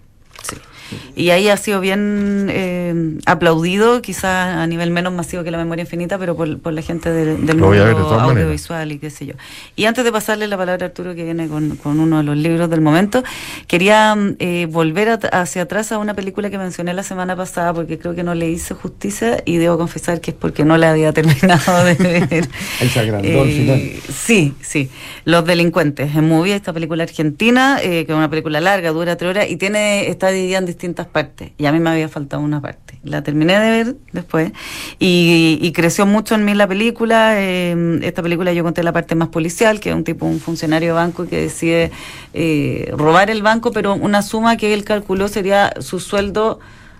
[1.15, 5.83] Y ahí ha sido bien eh, aplaudido, quizás a nivel menos masivo que la memoria
[5.83, 8.21] infinita, pero por, por la gente del, Lo a mundo maneras.
[8.29, 9.33] audiovisual y qué sé yo.
[9.75, 12.37] Y antes de pasarle la palabra a Arturo, que viene con, con uno de los
[12.37, 13.23] libros del momento,
[13.67, 17.73] quería mm, eh, volver at- hacia atrás a una película que mencioné la semana pasada,
[17.73, 20.91] porque creo que no le hice justicia y debo confesar que es porque no la
[20.91, 22.47] había terminado de ver.
[22.81, 23.81] Al Eh, final.
[24.13, 24.89] Sí, sí.
[25.25, 29.29] Los delincuentes en movie, esta película argentina, eh, que es una película larga, dura tres
[29.31, 31.51] horas y tiene está dividida en distintas partes.
[31.59, 32.99] Y a mí me había faltado una parte.
[33.03, 34.51] La terminé de ver después
[34.97, 37.35] y, y creció mucho en mí la película.
[37.39, 40.89] eh, esta película yo conté la parte más policial, que es un tipo, un funcionario
[40.89, 41.91] de banco que decide
[42.33, 46.59] eh, robar el banco, pero una suma que él calculó sería su sueldo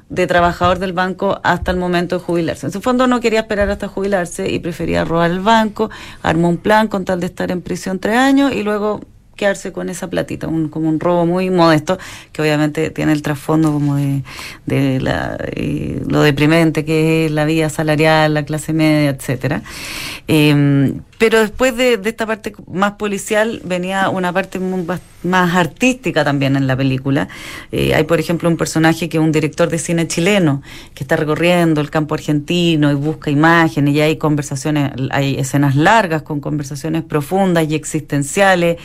[0.10, 2.68] de trabajador del banco hasta el momento de jubilarse.
[2.68, 5.90] En su fondo no quería esperar hasta jubilarse y prefería robar el banco,
[6.22, 9.00] armó un plan con tal de estar en prisión tres años y luego
[9.74, 11.98] con esa platita, un, como un robo muy modesto,
[12.32, 17.70] que obviamente tiene el trasfondo como de, la, eh, lo deprimente que es la vida
[17.70, 19.64] salarial, la clase media, etcétera.
[20.28, 24.60] Eh, pero después de, esta parte más policial venía una parte
[25.22, 27.28] más artística también en la película.
[27.72, 30.64] Eh, hay, por ejemplo, un personaje que es un director de cine chileno
[30.96, 36.24] que está recorriendo el campo argentino y busca imágenes y hay conversaciones, hay escenas largas
[36.24, 38.78] con conversaciones profundas y existenciales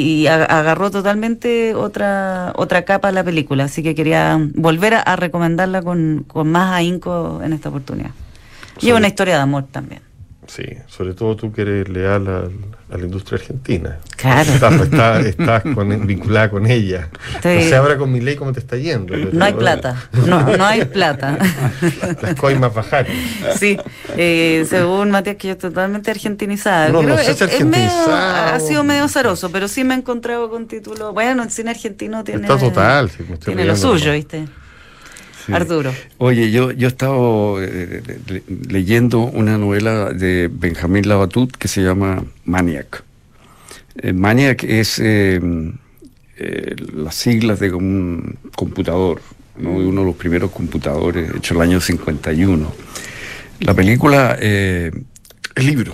[0.00, 3.64] y agarró totalmente otra otra capa a la película.
[3.64, 8.10] Así que quería volver a, a recomendarla con, con más ahínco en esta oportunidad.
[8.80, 10.00] Y es una historia de amor también.
[10.46, 12.50] Sí, sobre todo tú que eres leal al-
[12.90, 13.98] a, la industria argentina.
[14.16, 14.50] Claro.
[14.52, 17.08] Estás, estás- estás con- vinculada con ella.
[17.36, 19.12] Estoy- No sé ahora con mi ley cómo te está yendo.
[19.14, 21.38] pero- No hay plata, no, no hay plata.
[22.22, 23.12] Las coimas bajaron.
[23.56, 23.78] Sí,
[24.16, 26.88] eh, según Matías, que yo estoy totalmente argentinizada.
[26.88, 29.98] No, no sé es- si es medio- ha sido medio zaroso, pero sí me he
[29.98, 31.14] encontrado con títulos.
[31.14, 34.12] Bueno, el cine argentino tiene, Está total, sí, me estoy tiene lo suyo.
[34.12, 34.46] ¿viste?
[35.46, 35.52] Sí.
[35.52, 35.92] Arturo.
[36.18, 41.82] Oye, yo, yo he estado eh, le- leyendo una novela de Benjamín Labatut que se
[41.82, 43.02] llama Maniac.
[43.96, 45.40] Eh, Maniac es eh,
[46.38, 49.20] eh, las siglas de un computador,
[49.58, 52.72] uno de los primeros computadores hecho el año 51.
[53.60, 55.04] La película, El
[55.56, 55.92] libro.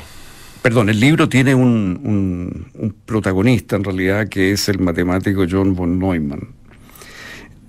[0.62, 5.74] perdón, el libro tiene un, un- un protagonista en realidad que es el matemático John
[5.74, 6.48] von Neumann.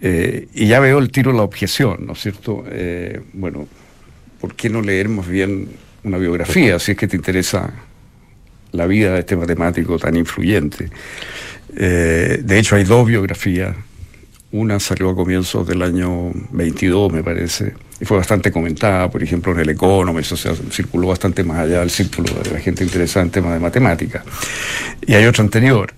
[0.01, 2.63] Eh, y ya veo el tiro de la objeción, ¿no es cierto?
[2.69, 3.67] Eh, bueno,
[4.39, 5.69] ¿por qué no leer más bien
[6.03, 7.73] una biografía si es que te interesa
[8.71, 10.89] la vida de este matemático tan influyente?
[11.75, 13.75] Eh, de hecho, hay dos biografías.
[14.51, 19.51] Una salió a comienzos del año 22, me parece, y fue bastante comentada, por ejemplo,
[19.51, 23.25] en el Economist, o sea, circuló bastante más allá del círculo de la gente interesada
[23.25, 24.23] en temas de matemática.
[25.05, 25.93] Y hay otra anterior.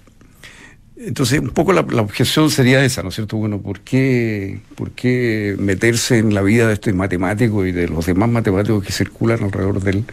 [1.04, 3.36] Entonces, un poco la, objeción sería esa, ¿no es cierto?
[3.38, 8.06] Bueno, ¿por qué, ¿por qué meterse en la vida de este matemático y de los
[8.06, 10.06] demás matemáticos que circulan alrededor de él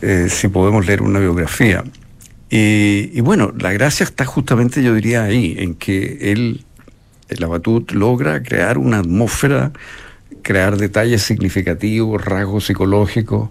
[0.00, 1.84] eh, si podemos leer una biografía?
[2.48, 6.64] Y, y bueno, la gracia está justamente, yo diría, ahí, en que él,
[7.28, 9.72] el Abatut, logra crear una atmósfera,
[10.40, 13.50] crear detalles significativos, rasgos psicológicos,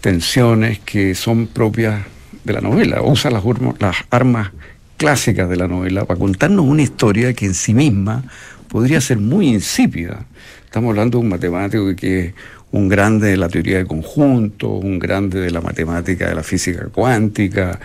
[0.00, 2.00] tensiones que son propias
[2.44, 3.02] de la novela.
[3.02, 3.44] Usa las,
[3.78, 4.52] las armas
[4.98, 8.24] clásicas de la novela para contarnos una historia que en sí misma
[8.68, 10.26] podría ser muy insípida.
[10.64, 12.34] Estamos hablando de un matemático que es
[12.72, 16.88] un grande de la teoría de conjuntos, un grande de la matemática de la física
[16.92, 17.78] cuántica,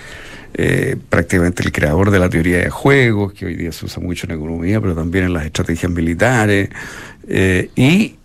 [0.55, 4.27] eh, prácticamente el creador de la teoría de juegos, que hoy día se usa mucho
[4.27, 6.69] en economía, pero también en las estrategias militares,
[7.27, 8.15] eh, y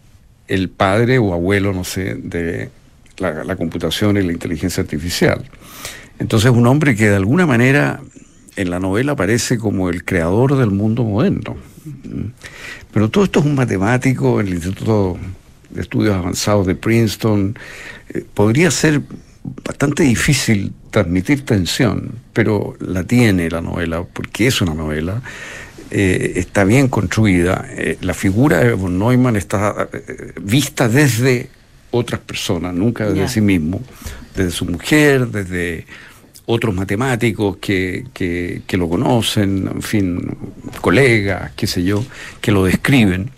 [0.48, 2.70] el padre o abuelo, no sé, de
[3.18, 5.44] la, la computación y la inteligencia artificial.
[6.18, 8.00] Entonces, un hombre que de alguna manera
[8.58, 11.56] en la novela aparece como el creador del mundo moderno.
[12.92, 15.16] Pero todo esto es un matemático en el Instituto
[15.70, 17.56] de Estudios Avanzados de Princeton.
[18.08, 19.00] Eh, podría ser
[19.64, 25.22] bastante difícil transmitir tensión, pero la tiene la novela, porque es una novela.
[25.90, 27.64] eh, está bien construida.
[27.70, 29.88] Eh, la figura de von Neumann está
[30.42, 31.48] vista desde
[31.92, 33.80] otras personas, nunca desde sí mismo,
[34.34, 35.86] desde su mujer, desde
[36.50, 40.36] otros matemáticos que, que, que lo conocen, en fin,
[40.80, 42.02] colegas, qué sé yo,
[42.40, 43.30] que lo describen.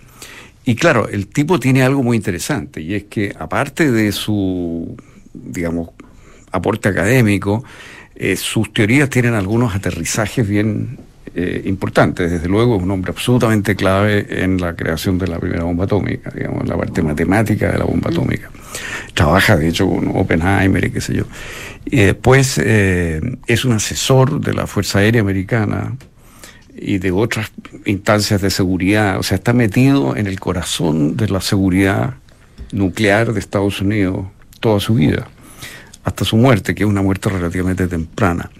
[0.65, 4.97] Y claro, el tipo tiene algo muy interesante, y es que aparte de su,
[5.35, 5.89] digamos,
[6.53, 7.65] aporte académico,
[8.15, 10.99] eh, sus teorías tienen algunos aterrizajes bien
[11.35, 12.31] eh, importantes.
[12.31, 16.31] Desde luego es un hombre absolutamente clave en la creación de la primera bomba atómica,
[16.31, 18.51] digamos, la parte matemática de la bomba atómica.
[19.15, 21.25] Trabaja, de hecho, con Oppenheimer y qué sé yo.
[21.85, 25.97] Y después es un asesor de la Fuerza Aérea Americana
[26.77, 27.51] y de otras
[27.85, 29.19] instancias de seguridad.
[29.19, 32.15] O sea, está metido en el corazón de la seguridad
[32.73, 34.27] nuclear de Estados Unidos
[34.61, 35.29] toda su vida,
[36.05, 38.51] hasta su muerte, que es una muerte relativamente temprana.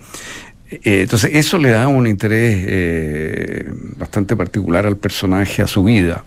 [0.71, 6.25] Eh, entonces, eso le da un interés eh, bastante particular al personaje, a su vida,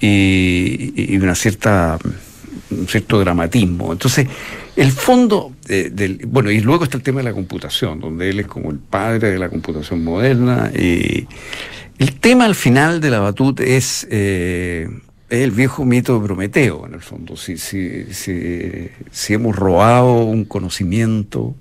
[0.00, 1.98] y, una cierta,
[2.80, 3.92] un cierto dramatismo.
[3.92, 4.26] Entonces,
[4.76, 6.20] el fondo del...
[6.26, 9.30] Bueno, y luego está el tema de la computación, donde él es como el padre
[9.30, 10.70] de la computación moderna.
[10.74, 11.26] Y
[11.98, 14.06] el tema al final de la Batut es...
[14.10, 14.88] Eh,
[15.32, 17.36] es el viejo mito de Prometeo, en el fondo.
[17.38, 21.54] Si, si, si, si, hemos robado un conocimiento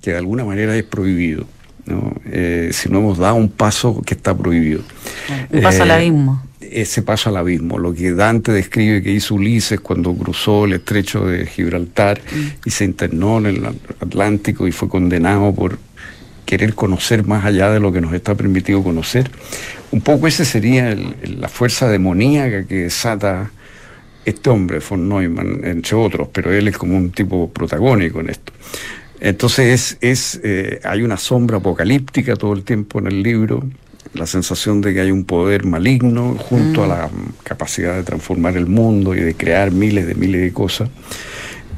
[0.00, 1.44] que de alguna manera es prohibido,
[1.86, 2.14] ¿no?
[2.26, 4.82] Eh, si no hemos dado un paso que está prohibido.
[5.50, 6.40] Un paso al eh, abismo.
[6.60, 11.26] Ese paso al abismo, lo que Dante describe que hizo Ulises cuando cruzó el estrecho
[11.26, 12.68] de Gibraltar mm.
[12.68, 15.78] y se internó en el Atlántico y fue condenado por
[16.44, 19.30] querer conocer más allá de lo que nos está permitido conocer.
[19.92, 23.50] Un poco esa sería la fuerza demoníaca que desata
[24.24, 28.52] este hombre, von Neumann, entre otros, pero él es como un tipo protagónico en esto.
[29.20, 33.62] Entonces es, eh, hay una sombra apocalíptica todo el tiempo en el libro,
[34.14, 36.88] la sensación de que hay un poder maligno junto a mm.
[36.88, 37.10] la
[37.42, 40.88] capacidad de transformar el mundo y de crear miles de miles de cosas.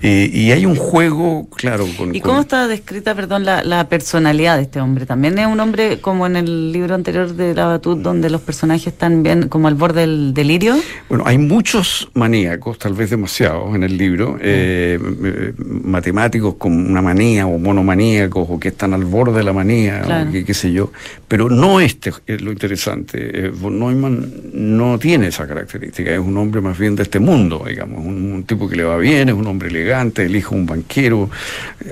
[0.03, 1.87] Eh, y hay un juego, claro.
[1.97, 5.07] Con, ¿Y cómo está descrita, perdón, la, personalidad de este hombre?
[5.07, 8.89] También es un hombre como en el libro anterior de La Batut, donde los personajes
[8.89, 10.75] están bien como al borde del delirio.
[11.09, 17.01] Bueno, hay muchos maníacos, tal vez demasiados, en el libro, eh, eh, matemáticos con una
[17.01, 20.91] manía o monomaníacos o que están al borde de la manía, o qué sé yo.
[21.29, 23.51] Pero no este es lo interesante.
[23.51, 28.05] von Neumann no tiene esa característica, es un hombre más bien de este mundo, digamos,
[28.05, 31.31] un tipo que le va bien, es un hombre legal elige un banquero,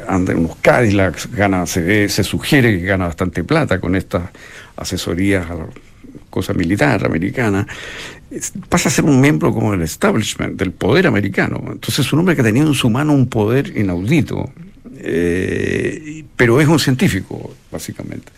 [0.08, 4.30] anda en unos Cadillacs, gana, se, se sugiere que gana bastante plata con estas
[4.76, 5.66] asesorías a la
[6.30, 7.66] cosa militar americana,
[8.68, 11.60] pasa a ser un miembro como del establishment, del poder americano.
[11.72, 14.50] Entonces es un hombre que ha tenido en su mano un poder inaudito,
[14.98, 18.32] eh, pero es un científico, básicamente.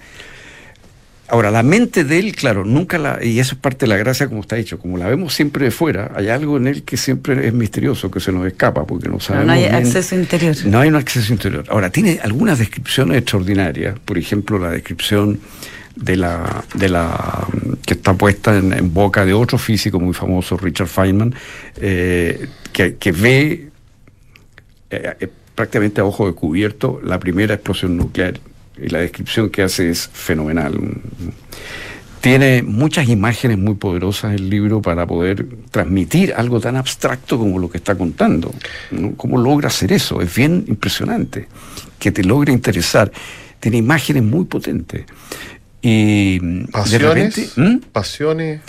[1.32, 3.18] Ahora, la mente de él, claro, nunca la.
[3.24, 4.78] Y eso es parte de la gracia, como está hecho.
[4.78, 8.20] Como la vemos siempre de fuera, hay algo en él que siempre es misterioso, que
[8.20, 9.46] se nos escapa, porque no sabemos.
[9.46, 10.54] No, hay acceso interior.
[10.66, 11.64] No hay un acceso interior.
[11.70, 13.98] Ahora, tiene algunas descripciones extraordinarias.
[13.98, 15.40] Por ejemplo, la descripción
[15.96, 17.48] de la, de la
[17.86, 21.34] que está puesta en, boca de otro físico muy famoso, Richard Feynman,
[21.76, 23.70] eh, que, ve
[24.90, 28.34] eh, eh, prácticamente a ojo descubierto la primera explosión nuclear
[28.76, 30.78] y la descripción que hace es fenomenal.
[32.20, 37.68] Tiene muchas imágenes muy poderosas el libro para poder transmitir algo tan abstracto como lo
[37.68, 38.54] que está contando.
[39.16, 40.20] ¿Cómo logra hacer eso?
[40.20, 41.48] Es bien impresionante,
[41.98, 43.10] que te logra interesar.
[43.58, 45.04] Tiene imágenes muy potentes.
[45.80, 47.78] Y pasiones, ¿Mm?
[47.90, 48.60] pasiones.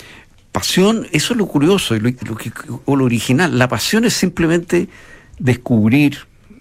[0.51, 2.11] Pasión, eso es lo curioso, lo,
[2.85, 3.57] o lo original.
[3.57, 4.87] La pasión es simplemente
[5.39, 6.17] descubrir,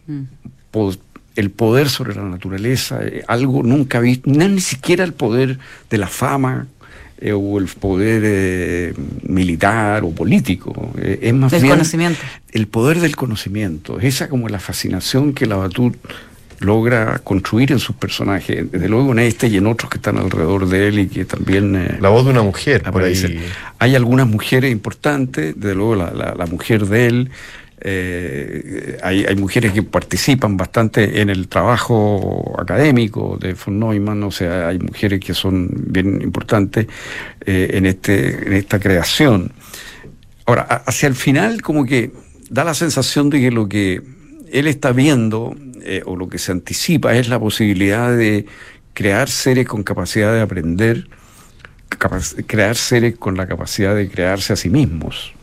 [0.06, 0.22] mm
[1.36, 5.58] el poder sobre la naturaleza, eh, algo nunca visto, no, ni siquiera el poder
[5.90, 6.66] de la fama
[7.20, 12.20] eh, o el poder eh, militar o político, es más bien conocimiento.
[12.52, 15.96] el poder del conocimiento, esa como la fascinación que la Batut
[16.58, 20.68] logra construir en sus personajes, desde luego en este y en otros que están alrededor
[20.68, 21.98] de él y que también...
[22.00, 23.40] la voz de una mujer, por ahí.
[23.80, 27.30] Hay algunas mujeres importantes, desde luego la, la mujer de él,
[27.84, 34.68] eh, hay, mujeres que participan bastante en el trabajo académico de von Neumann, o sea,
[34.68, 36.86] hay mujeres que son bien importantes
[37.44, 39.50] eh, en, este, en esta creación.
[40.46, 42.12] Ahora, hacia el final como que
[42.50, 44.00] da la sensación de que lo que
[44.52, 48.46] él está viendo eh, o lo que se anticipa es la posibilidad de
[48.94, 51.08] crear seres con capacidad de aprender,
[52.46, 55.34] crear seres con la capacidad de crearse a sí mismos.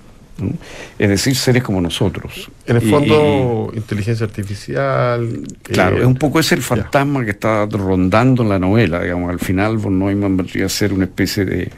[0.97, 2.49] Es decir, seres como nosotros.
[2.65, 5.41] En el fondo, inteligencia artificial.
[5.63, 9.01] Claro, eh, es un poco ese el fantasma que está rondando en la novela.
[9.01, 11.71] Digamos, al final, von Neumann vendría a ser una especie de.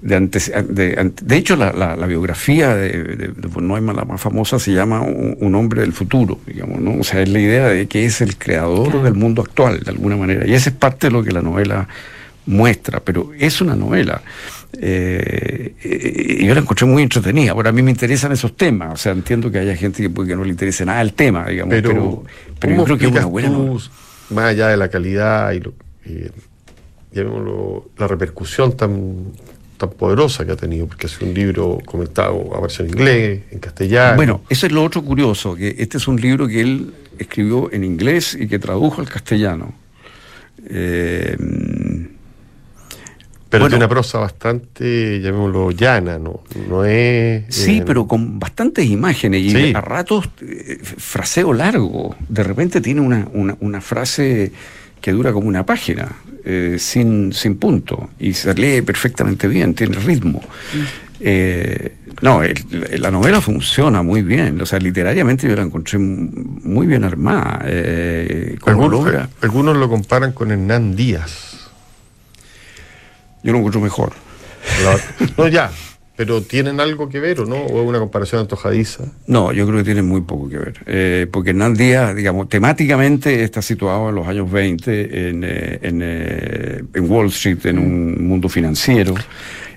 [0.00, 5.80] De, de, hecho, la, biografía de, von Neumann, la más famosa, se llama Un, hombre
[5.80, 7.00] del futuro, digamos, ¿no?
[7.00, 10.16] O sea, es la idea de que es el creador del mundo actual, de alguna
[10.16, 10.46] manera.
[10.46, 11.88] Y esa es parte de lo que la novela
[12.46, 14.22] muestra, pero es una novela.
[14.80, 15.74] Eh,
[16.40, 17.52] y yo la encontré muy entretenida.
[17.52, 18.94] Ahora a mí me interesan esos temas.
[18.94, 21.74] O sea, entiendo que haya gente que, que no le interese nada el tema, digamos.
[21.74, 22.24] Pero,
[22.58, 23.50] pero, yo creo que es una buena
[24.30, 25.74] más allá de la calidad y lo,
[27.12, 29.32] llamémoslo, la repercusión tan,
[29.76, 34.16] tan poderosa que ha tenido, porque es un libro comentado, aparece en inglés, en castellano.
[34.16, 37.84] Bueno, eso es lo otro curioso, que este es un libro que él escribió en
[37.84, 39.74] inglés y que tradujo al castellano.
[40.68, 41.36] Eh,
[43.52, 46.42] pero tiene una prosa bastante, llamémoslo, llana, ¿no?
[46.70, 47.44] No es.
[47.50, 52.16] Sí, eh, pero con bastantes imágenes y a ratos eh, fraseo largo.
[52.30, 53.28] De repente tiene una,
[53.60, 54.52] una, frase
[55.02, 56.08] que dura como una página,
[56.46, 60.40] eh, sin, sin punto, y se lee perfectamente bien, tiene ritmo.
[60.72, 62.22] Mm.
[62.22, 62.40] no,
[62.98, 67.66] la novela funciona muy bien, o sea, literariamente yo la encontré muy bien armada.
[68.64, 69.12] algunos,
[69.42, 71.51] algunos lo comparan con Hernán Díaz.
[73.42, 74.12] Yo lo encuentro mejor.
[75.36, 75.70] no, ya,
[76.16, 77.56] pero ¿tienen algo que ver o no?
[77.56, 79.04] ¿O es una comparación antojadiza?
[79.26, 80.74] No, yo creo que tienen muy poco que ver.
[80.86, 86.82] Eh, porque Hernán Díaz, digamos, temáticamente está situado en los años 20 en, eh, eh,
[86.94, 89.14] en, Wall Street, en un mundo financiero.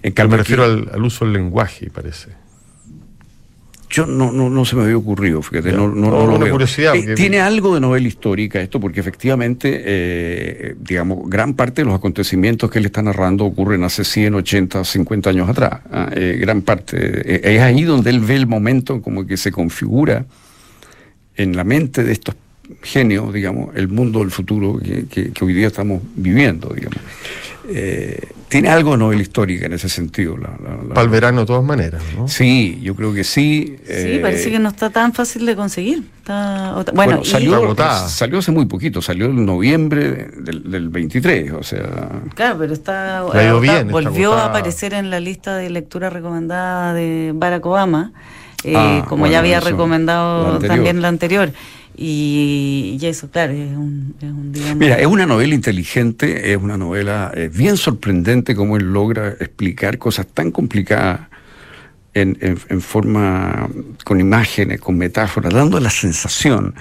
[0.04, 2.45] En Me refiero al, al uso del lenguaje, parece.
[3.96, 6.94] Yo no, no, no se me había ocurrido, fíjate, no, no, no, lo curiosidad.
[6.98, 11.96] Eh, tiene algo de novela histórica esto, porque efectivamente, eh, digamos, gran parte de los
[11.96, 15.80] acontecimientos que él está narrando ocurren hace 100, 80, 50 años atrás.
[15.94, 16.10] ¿ah?
[16.14, 17.56] Eh, gran parte.
[17.56, 20.26] es ahí donde él ve el momento como que se configura
[21.38, 22.36] en la mente de estos
[22.82, 27.00] genios, digamos, el mundo del futuro que, que hoy día estamos viviendo, digamos.
[27.70, 30.38] Eh, tiene algo de novela histórica en ese sentido.
[30.38, 30.50] La,
[30.90, 32.28] Para el verano de todas maneras, ¿no?
[32.28, 33.78] Sí, yo creo que sí.
[33.86, 36.04] Sí, eh, parece que no está tan fácil de conseguir.
[36.94, 37.76] bueno, salió,
[38.08, 42.10] salió hace muy poquito, salió en noviembre del, 23, o sea...
[42.36, 43.24] Claro, pero está,
[43.90, 48.14] volvió a aparecer en la lista de lectura recomendada de Barack Obama,
[48.64, 51.52] eh, ah, como ya había recomendado también la anterior.
[51.98, 54.16] Y, eso, claro, es un,
[54.78, 59.98] Mira, es una novela inteligente, es una novela eh, bien sorprendente como él logra explicar
[59.98, 61.22] cosas tan complicadas
[62.14, 63.70] en, en, forma,
[64.04, 66.74] con imágenes, con metáforas, dando la sensación.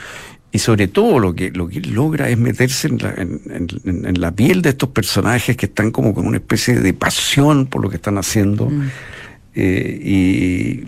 [0.53, 4.31] Y sobre todo lo que, lo que él logra es meterse en la, en, la
[4.31, 7.97] piel de estos personajes que están como con una especie de pasión por lo que
[7.97, 8.67] están haciendo.
[8.67, 8.91] Mm.
[9.55, 10.85] Eh, y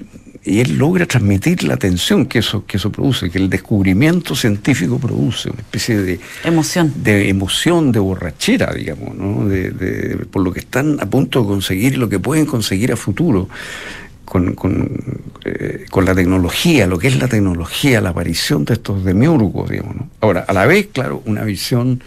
[0.46, 4.98] y él logra transmitir la atención que eso, que eso produce, que el descubrimiento científico
[4.98, 9.48] produce, una especie de emoción, de, emoción, de borrachera, digamos, ¿no?
[9.48, 12.96] de, por lo que están a punto de conseguir y lo que pueden conseguir a
[12.96, 13.48] futuro.
[14.24, 15.00] Con, con,
[15.44, 19.94] eh, con, la tecnología, lo que es la tecnología, la aparición de estos demiurgos, digamos.
[19.94, 20.10] ¿no?
[20.20, 22.02] Ahora, a la vez, claro, una visión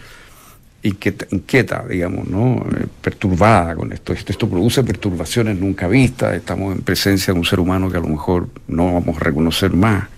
[0.82, 2.56] inquieta, inquieta, digamos, ¿no?
[2.56, 4.12] Eh, perturbada con esto.
[4.12, 4.48] esto.
[4.48, 8.48] produce perturbaciones nunca vistas, estamos en presencia de un ser humano que a lo mejor
[8.68, 10.08] no vamos a reconocer más.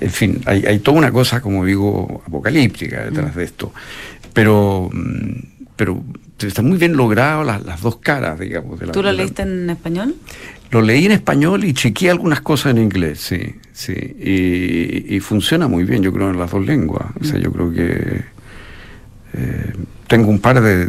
[0.00, 3.72] En fin, hay, toda una cosa, como digo, apocalíptica detrás de esto.
[4.32, 5.32] Pero, mm,
[5.74, 6.04] pero
[6.38, 8.78] están muy bien logrado las, dos caras, digamos.
[8.78, 10.14] De la, ¿Tú lo leíste en español?
[10.70, 13.94] Lo leí en español y chequeé algunas cosas en inglés, sí, sí.
[13.94, 17.06] Y, y funciona muy bien, yo creo, en las dos lenguas.
[17.20, 18.37] O sea, yo creo que
[19.34, 19.72] eh,
[20.06, 20.88] tengo un par de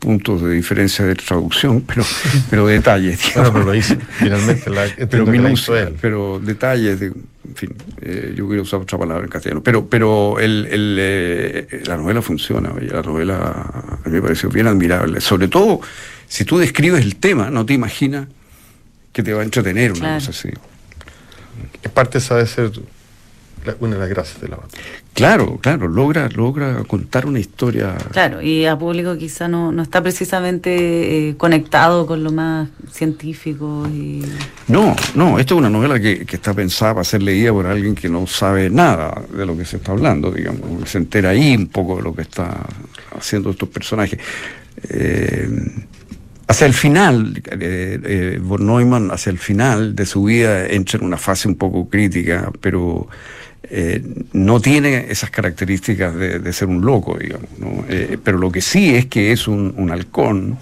[0.00, 2.02] puntos de diferencia de traducción, pero,
[2.48, 3.20] pero detalles.
[3.34, 4.70] pero lo hice, finalmente.
[4.70, 5.26] La, pero,
[6.00, 9.62] pero detalles, de, en fin, eh, yo hubiera usado otra palabra en castellano.
[9.62, 14.66] Pero, pero el, el, eh, la novela funciona, la novela a mí me pareció bien
[14.66, 15.20] admirable.
[15.20, 15.80] Sobre todo,
[16.26, 18.26] si tú describes el tema, no te imaginas
[19.12, 20.48] que te va a entretener una cosa así.
[21.82, 22.72] Es parte, de ser
[23.80, 24.82] una de las gracias de la batalla.
[25.14, 27.96] Claro, claro, logra, logra contar una historia.
[28.12, 33.86] Claro, y a público quizá no, no está precisamente eh, conectado con lo más científico.
[33.88, 34.22] Y...
[34.68, 38.08] No, no, esto es una novela que, está pensada para ser leída por alguien que
[38.08, 41.96] no sabe nada de lo que se está hablando, digamos, se entera ahí un poco
[41.96, 42.66] de lo que está
[43.16, 44.18] haciendo estos personajes.
[44.88, 45.48] Eh,
[46.50, 51.06] hacia el final, eh, eh, von Neumann, hacia el final de su vida, entra en
[51.06, 53.08] una fase un poco crítica, pero
[53.62, 57.48] eh, no tiene esas características de, ser un loco, digamos.
[57.88, 60.58] Eh, pero lo que sí es que es un, halcón,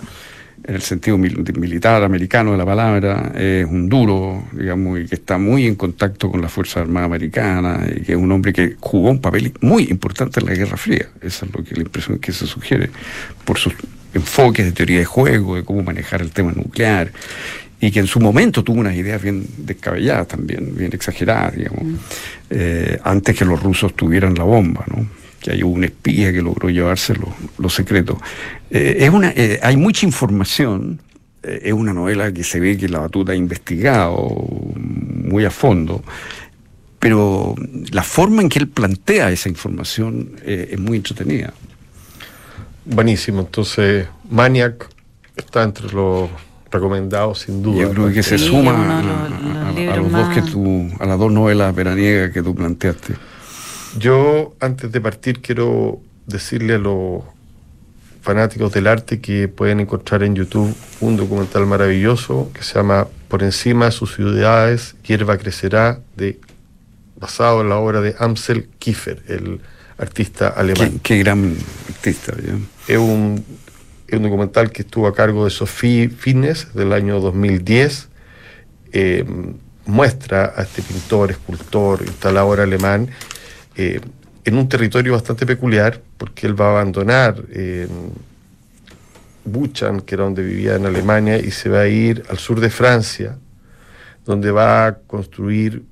[0.65, 5.39] en el sentido militar americano de la palabra, es un duro, digamos, y que está
[5.39, 9.11] muy en contacto con la Fuerza Armada Americana, y que es un hombre que jugó
[9.11, 11.09] un papel muy importante en la Guerra Fría.
[11.23, 12.91] Esa es lo que la impresión que se sugiere,
[13.45, 13.75] por sus
[14.13, 17.13] enfoques de teoría de juego, de cómo manejar el tema nuclear
[17.81, 21.97] y que en su momento tuvo unas ideas bien descabelladas también, bien exageradas, digamos, mm.
[22.51, 25.07] eh, antes que los rusos tuvieran la bomba, ¿no?
[25.41, 27.15] que hay un espía que logró llevarse
[27.59, 28.19] los secretos.
[28.71, 31.01] Eh, es una, eh, hay mucha información,
[31.43, 34.17] es una novela que se ve que la batuta ha investigado
[34.75, 36.03] muy a fondo,
[36.99, 37.55] pero
[37.93, 41.53] la forma en que él plantea esa información eh, es muy entretenida.
[42.85, 44.89] Buenísimo, entonces Maniac
[45.37, 46.29] está entre los
[46.71, 47.83] recomendados sin duda.
[47.83, 50.29] Yo creo que se Sí, suma a, los- a- los a- a libros los dos
[50.35, 53.15] que tú, a las dos novelas veraniegas que tú planteaste.
[53.99, 57.23] Yo, antes de partir, quiero decirle a los
[58.21, 63.43] fanáticos del arte que pueden encontrar en YouTube un documental maravilloso que se llama Por
[63.43, 66.39] encima de sus ciudades, hierba crecerá, de,
[67.19, 69.61] basado en la obra de Amsel Kiefer, el
[69.97, 70.93] artista alemán.
[71.03, 71.57] Qué, qué gran
[71.89, 72.35] artista.
[72.37, 72.55] ¿ya?
[72.93, 73.43] Es un,
[74.09, 78.09] es un documental que estuvo a cargo de Sophie Fitness del año 2010.
[78.93, 79.25] Eh,
[79.85, 83.09] muestra a este pintor, escultor, instalador alemán
[83.77, 84.01] eh,
[84.45, 87.87] en un territorio bastante peculiar, porque él va a abandonar eh,
[89.45, 92.71] Buchan, que era donde vivía en Alemania, y se va a ir al sur de
[92.71, 93.39] Francia,
[94.25, 95.83] donde va a construir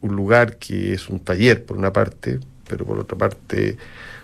[0.00, 3.76] un lugar que es un taller por una parte, pero por otra parte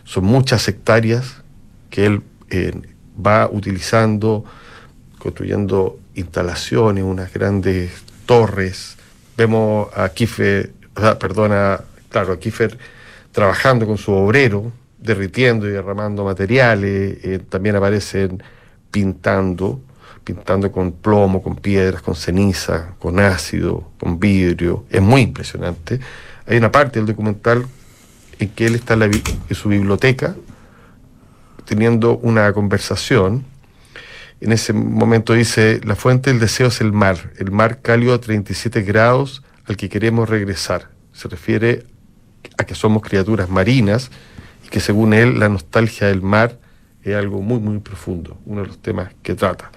[0.05, 1.43] son muchas hectáreas
[1.91, 2.23] que él
[3.15, 4.45] va utilizando,
[5.19, 7.91] construyendo instalaciones, unas grandes
[8.27, 8.97] torres.
[9.37, 10.73] Vemos a Kiefer,
[11.19, 12.79] perdona, claro, a Kiefer
[13.33, 18.43] trabajando con su obrero, derritiendo y derramando materiales, eh, también aparecen
[18.91, 19.81] pintando,
[20.23, 24.85] pintando con plomo, con piedras, con ceniza, con ácido, con vidrio.
[24.91, 25.99] Es muy impresionante.
[26.47, 27.67] Hay una parte del documental
[28.39, 30.35] en que él está en su biblioteca
[31.65, 33.45] teniendo una conversación.
[34.41, 38.21] En ese momento dice, la fuente del deseo es el mar, el mar cálido a
[38.21, 40.91] 37 grados al que queremos regresar.
[41.13, 41.85] Se refiere
[42.59, 44.11] a que somos criaturas marinas
[44.65, 46.59] y que según él la nostalgia del mar
[47.03, 49.71] es algo muy, muy profundo, uno de los temas que trata.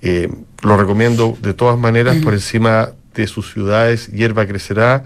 [0.00, 0.30] Eh,
[0.62, 5.04] lo recomiendo de todas maneras por encima de sus ciudades, Hierba Crecerá,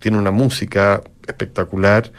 [0.00, 2.10] tiene una música espectacular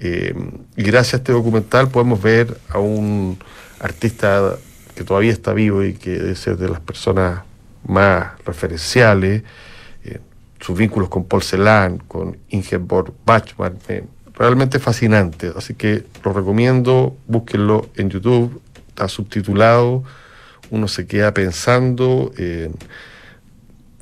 [0.00, 0.34] eh,
[0.76, 3.38] y gracias a este documental podemos ver a un
[3.80, 4.56] artista
[4.94, 7.42] que todavía está vivo y que debe ser de las personas
[7.86, 9.42] más referenciales,
[10.04, 10.18] eh,
[10.58, 15.52] sus vínculos con Paul Celan, con Ingeborg Bachmann, eh, realmente fascinante.
[15.54, 20.02] Así que lo recomiendo, búsquenlo en YouTube, está subtitulado,
[20.70, 22.32] uno se queda pensando,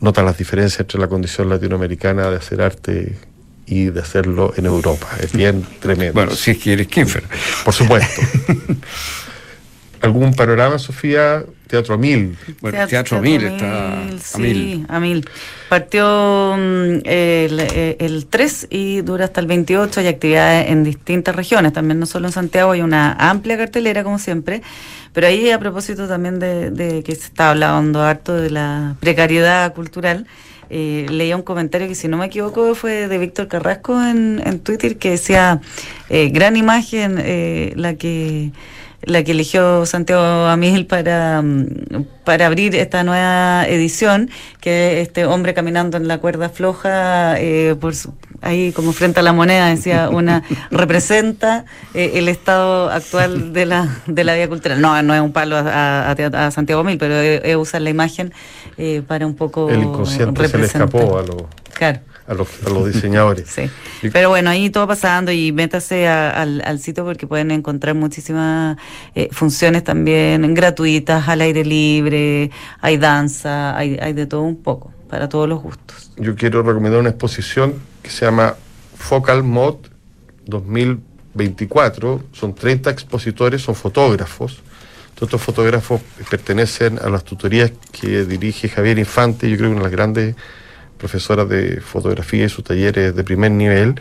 [0.01, 3.17] nota las diferencias entre la condición latinoamericana de hacer arte
[3.69, 5.09] y de hacerlo en Europa.
[5.21, 6.15] Es bien tremendo.
[6.15, 7.25] Bueno, si es que eres Kiefer.
[7.65, 8.23] Por supuesto.
[10.01, 11.45] ¿Algún panorama, Sofía?
[11.67, 12.37] Teatro a mil.
[12.61, 14.87] Bueno, Teatro, Mil está Mil, a sí, mil.
[14.89, 15.29] a mil.
[15.69, 20.01] Partió mm, el, eh, el 3 y dura hasta el 28.
[20.01, 24.19] Hay actividades en distintas regiones, también no solo en Santiago, hay una amplia cartelera, como
[24.19, 24.63] siempre.
[25.13, 29.75] Pero ahí, a propósito también de, de que se está hablando harto de la precariedad
[29.75, 30.27] cultural,
[30.71, 34.61] eh, leía un comentario que, si no me equivoco, fue de Víctor Carrasco en, en
[34.61, 35.61] Twitter, que decía:
[36.09, 38.51] eh, gran imagen eh, la que
[39.03, 41.67] la que eligió Santiago Amil para, mm,
[42.25, 44.29] para abrir esta nueva edición,
[44.61, 49.23] que este hombre caminando en la cuerda floja, eh, por su- ahí como frente a
[49.23, 54.81] la moneda, decía, una representa eh, el estado actual de la, de la vida cultural.
[54.81, 58.33] No, no es un palo a, a- a Santiago Amil, pero es, usar la imagen
[58.77, 61.37] eh, para un poco El inconsciente se le escapó a los,
[61.75, 62.01] Claro.
[62.29, 63.47] A los, a los diseñadores.
[64.01, 64.11] Sí.
[64.13, 68.77] Pero bueno, ahí todo pasando y métase a- al, al sitio porque pueden encontrar muchísimas
[69.17, 72.51] eh, funciones también gratuitas, al aire libre,
[72.81, 76.13] hay danza, hay, hay de todo un poco, para todos los gustos.
[76.17, 78.55] Yo quiero recomendar una exposición que se llama
[78.97, 79.77] Focal Mod
[80.47, 82.23] 2024.
[82.33, 84.61] Son 30 expositores, son fotógrafos.
[85.15, 86.01] Todos estos fotógrafos
[86.31, 90.37] pertenecen a las tutorías que dirige Javier Infante, yo creo que una de las grandes
[90.99, 93.95] profesoras de fotografía y sus talleres de primer nivel.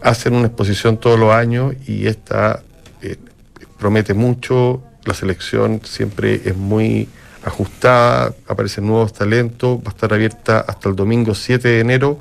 [0.00, 2.62] Hacen una exposición todos los años y esta
[3.02, 3.16] eh,
[3.78, 4.82] promete mucho.
[5.04, 7.08] La selección siempre es muy
[7.44, 12.18] ajustada, aparecen nuevos talentos, va a estar abierta hasta el domingo 7 de enero,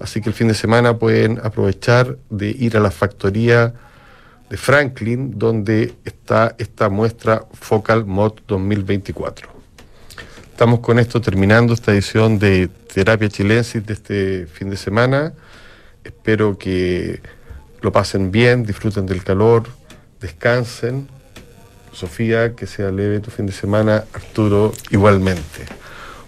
[0.00, 3.74] así que el fin de semana pueden aprovechar de ir a la factoría
[4.48, 9.51] de Franklin, donde está esta muestra Focal Mod 2024.
[10.52, 15.32] Estamos con esto terminando esta edición de Terapia Chilensis de este fin de semana.
[16.04, 17.20] Espero que
[17.80, 19.64] lo pasen bien, disfruten del calor,
[20.20, 21.08] descansen.
[21.92, 24.04] Sofía, que sea leve tu fin de semana.
[24.12, 25.64] Arturo, igualmente.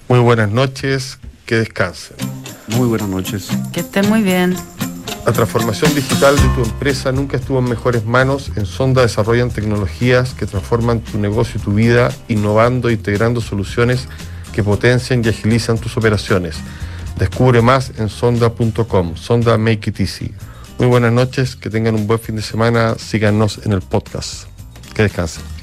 [0.08, 2.16] Muy buenas noches, que descansen.
[2.68, 3.50] Muy buenas noches.
[3.72, 4.56] Que estén muy bien.
[5.26, 8.52] La transformación digital de tu empresa nunca estuvo en mejores manos.
[8.56, 14.06] En Sonda desarrollan tecnologías que transforman tu negocio y tu vida, innovando e integrando soluciones
[14.52, 16.56] que potencian y agilizan tus operaciones.
[17.18, 20.34] Descubre más en sonda.com, sonda Make It Easy.
[20.78, 24.44] Muy buenas noches, que tengan un buen fin de semana, síganos en el podcast.
[24.92, 25.53] Que descansen.